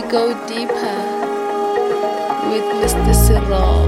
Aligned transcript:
we 0.00 0.08
go 0.08 0.28
deeper 0.46 0.98
with 2.50 2.66
Mr. 2.80 3.12
Siroba. 3.24 3.87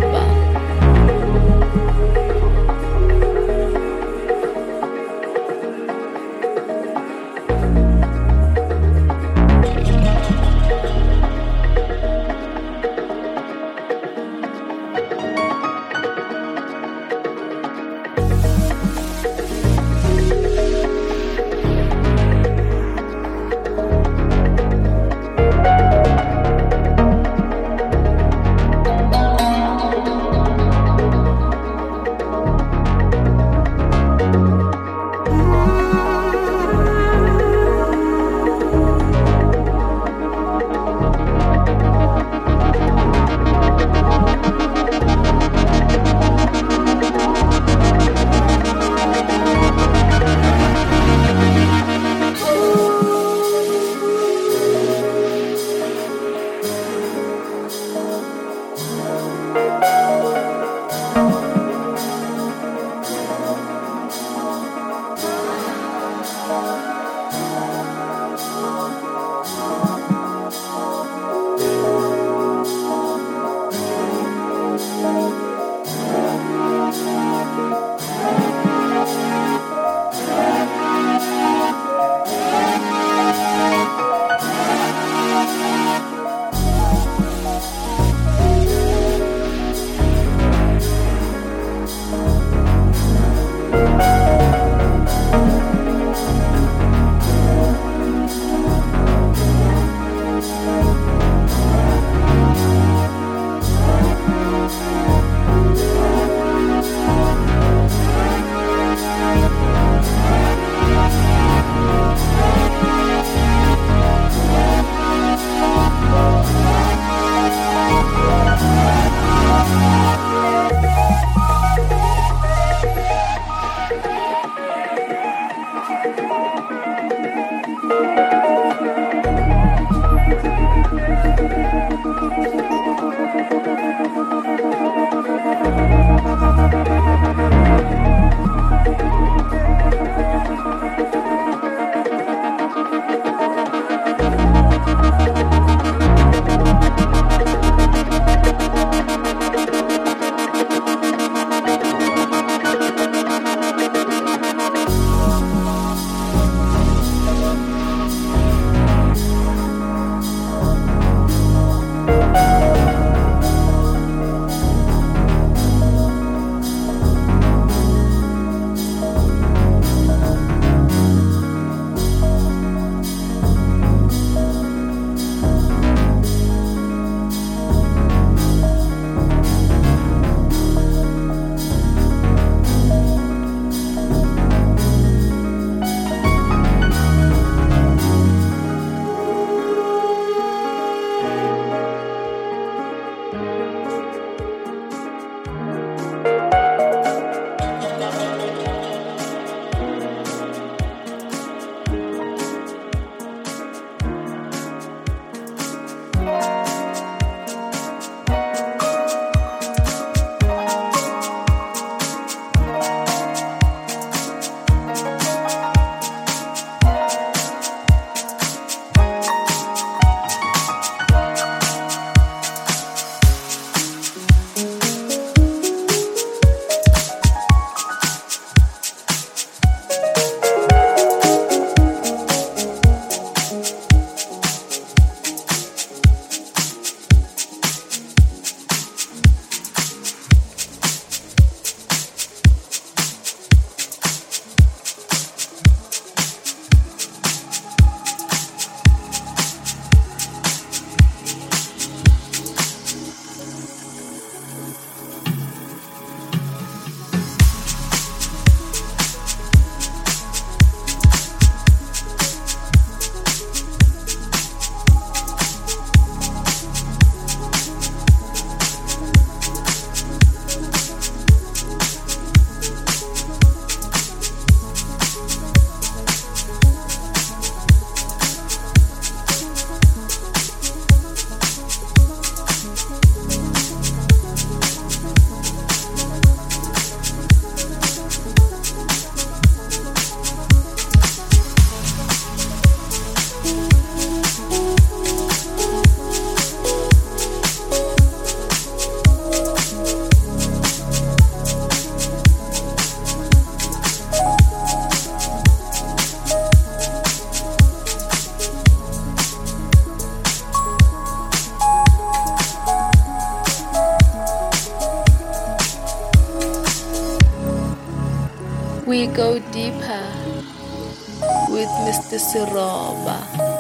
With 321.61 321.69
Mr. 321.85 322.17
Siroba. 322.19 323.60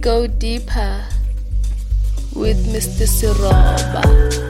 Go 0.00 0.26
deeper 0.26 1.04
with 2.34 2.56
Mr. 2.72 3.04
Siroba. 3.04 4.49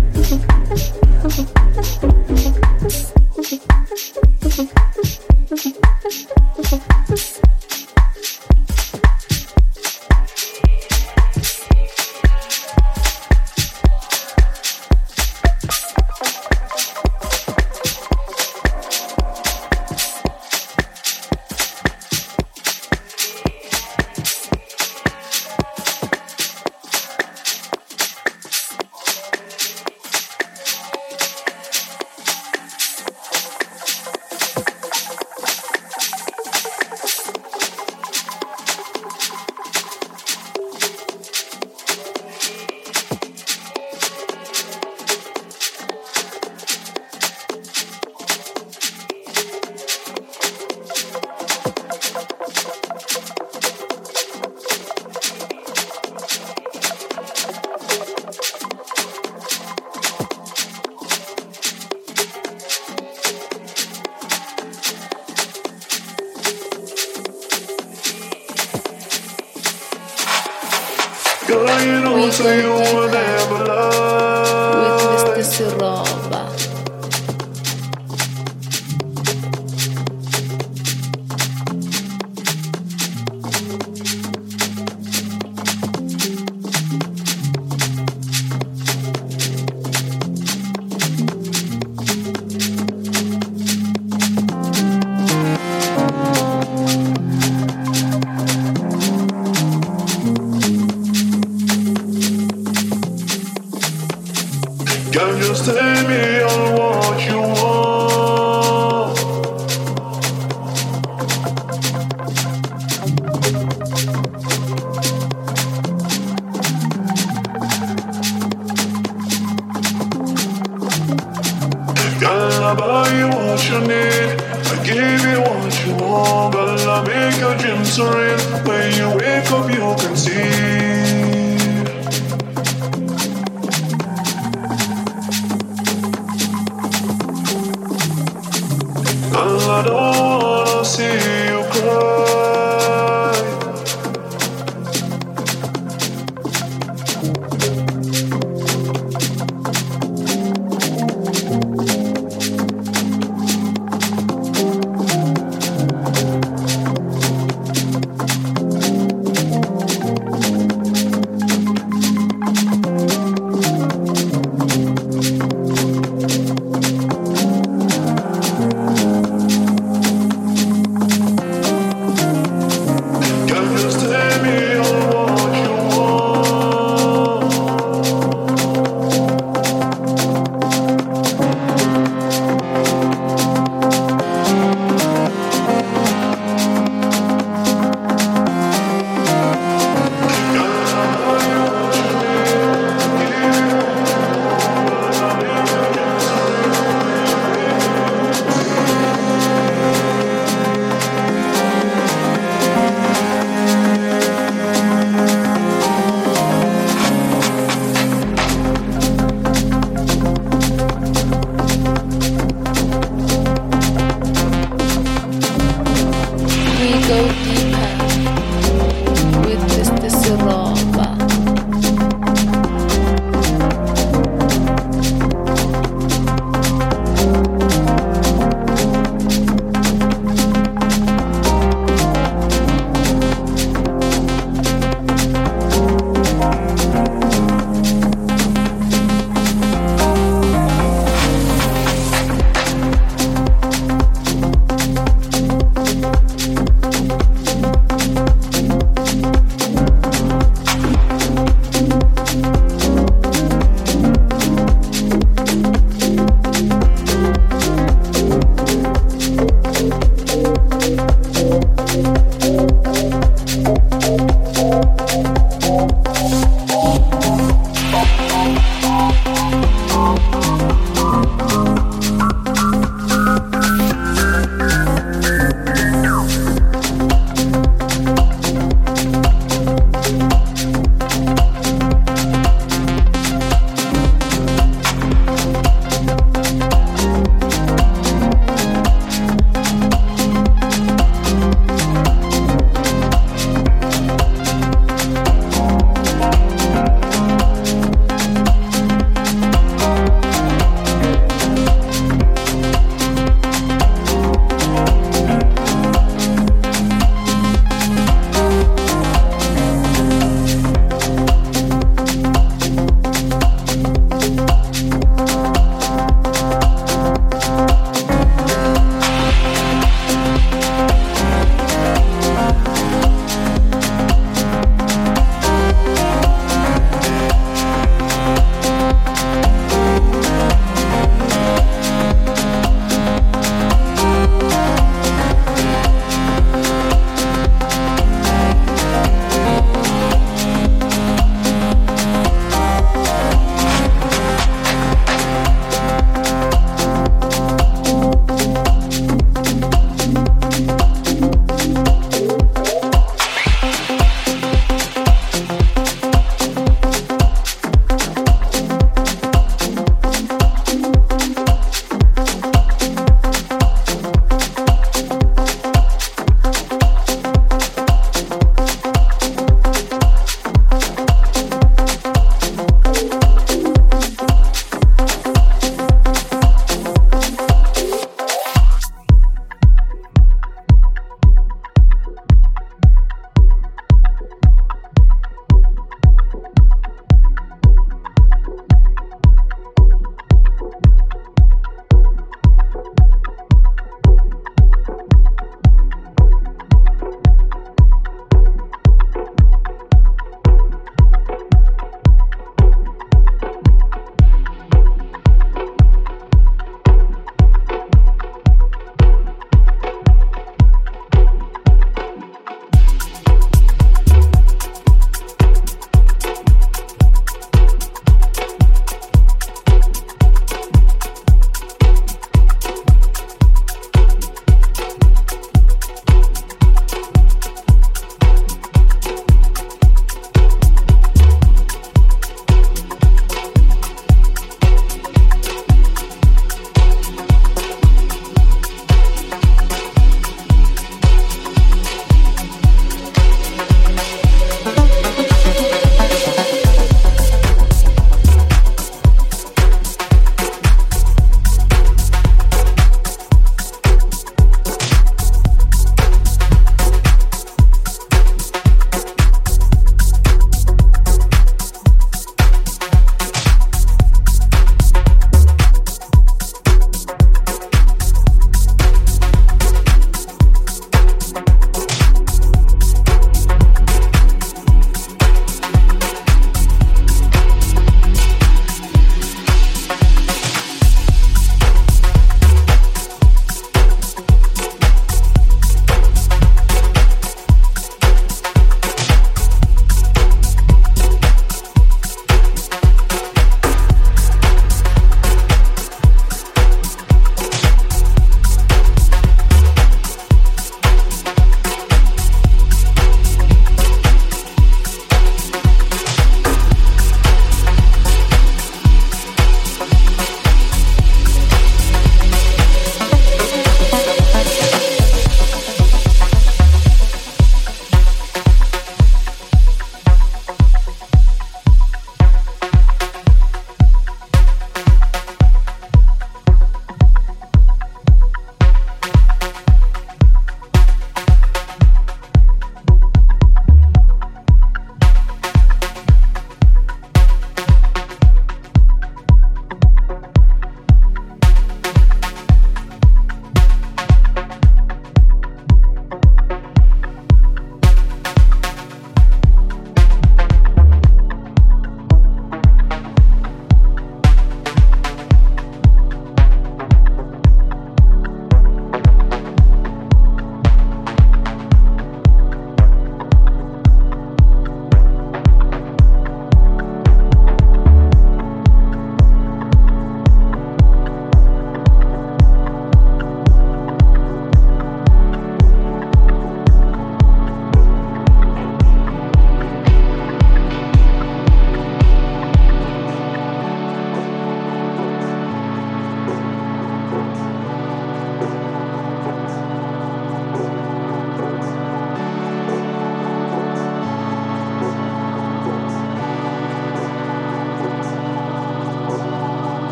say 72.41 72.80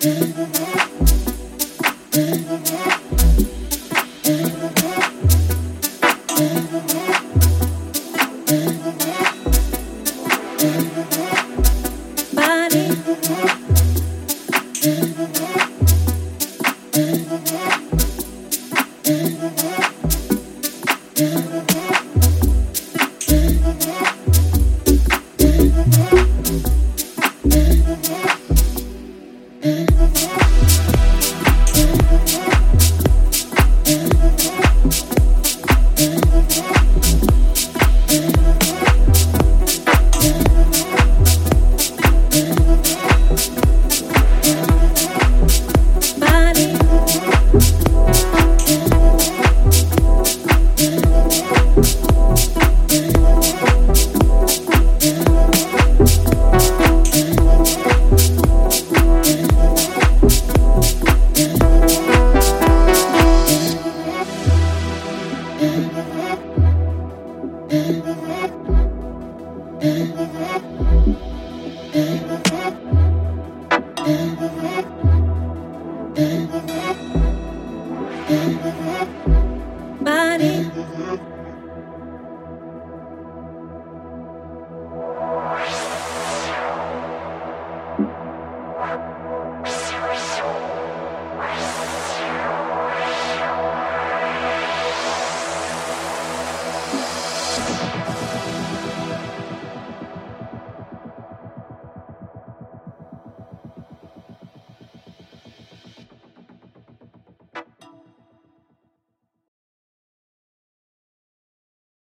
Mm-hmm. 0.00 0.69